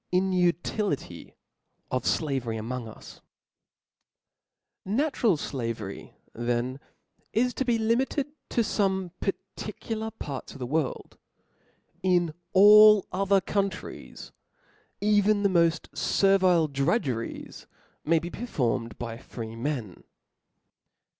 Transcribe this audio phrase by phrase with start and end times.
[0.11, 1.35] ini4tility
[1.91, 3.21] of Slavery atmng Us^
[4.87, 6.79] I^ATURAL flavcryi then,
[7.33, 9.11] is to be limited »o^fc ■■^ to feme
[9.45, 11.19] particular ^xts of the world.
[12.01, 14.31] In chap.'j* all other countries
[15.01, 17.67] even the moft fervile drudgeries
[18.03, 20.03] may be performed by freemen.